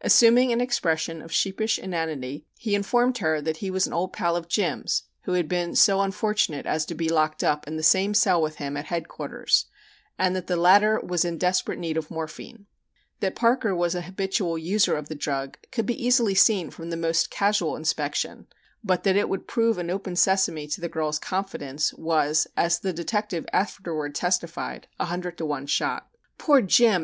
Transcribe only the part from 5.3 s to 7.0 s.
had been so unfortunate as to